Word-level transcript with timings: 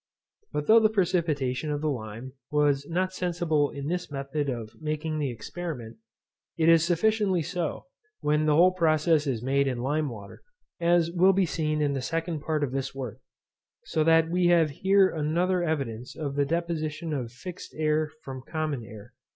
But 0.51 0.65
though 0.65 0.79
the 0.79 0.89
precipitation 0.89 1.69
of 1.69 1.81
the 1.81 1.89
lime 1.91 2.33
was 2.49 2.87
not 2.89 3.13
sensible 3.13 3.69
in 3.69 3.85
this 3.85 4.09
method 4.09 4.49
of 4.49 4.71
making 4.81 5.19
the 5.19 5.29
experiment, 5.29 5.97
it 6.57 6.69
is 6.69 6.83
sufficiently 6.83 7.43
so 7.43 7.85
when 8.19 8.47
the 8.47 8.55
whole 8.55 8.71
process 8.71 9.27
is 9.27 9.43
made 9.43 9.67
in 9.67 9.77
lime 9.77 10.09
water, 10.09 10.41
as 10.79 11.11
will 11.11 11.33
be 11.33 11.45
seen 11.45 11.83
in 11.83 11.93
the 11.93 12.01
second 12.01 12.39
part 12.39 12.63
of 12.63 12.71
this 12.71 12.95
work; 12.95 13.19
so 13.83 14.03
that 14.03 14.27
we 14.31 14.47
have 14.47 14.71
here 14.71 15.07
another 15.09 15.61
evidence 15.61 16.15
of 16.15 16.33
the 16.33 16.45
deposition 16.47 17.13
of 17.13 17.31
fixed 17.31 17.75
air 17.77 18.09
from 18.23 18.41
common 18.41 18.83
air. 18.83 19.13